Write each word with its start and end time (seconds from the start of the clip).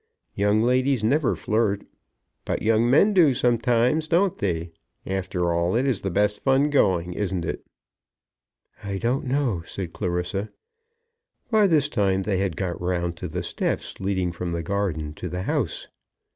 Young 0.33 0.63
ladies 0.63 1.03
never 1.03 1.35
flirt. 1.35 1.83
But 2.43 2.63
young 2.63 2.89
men 2.89 3.13
do 3.13 3.35
sometimes; 3.35 4.07
don't 4.07 4.35
they? 4.35 4.71
After 5.05 5.53
all, 5.53 5.75
it 5.75 5.85
is 5.85 6.01
the 6.01 6.09
best 6.09 6.39
fun 6.39 6.71
going; 6.71 7.13
isn't 7.13 7.45
it?" 7.45 7.63
"I 8.83 8.97
don't 8.97 9.25
know," 9.27 9.61
said 9.63 9.93
Clarissa. 9.93 10.49
By 11.51 11.67
this 11.67 11.87
time 11.87 12.23
they 12.23 12.37
had 12.39 12.57
got 12.57 12.81
round 12.81 13.15
to 13.17 13.27
the 13.27 13.43
steps 13.43 13.99
leading 13.99 14.31
from 14.31 14.53
the 14.53 14.63
garden 14.63 15.13
to 15.13 15.29
the 15.29 15.43
house. 15.43 15.87